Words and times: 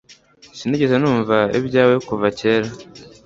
Sinigeze 0.57 0.95
numva 0.97 1.37
ibyawe 1.59 1.95
kuva 2.07 2.27
kera 2.39 2.69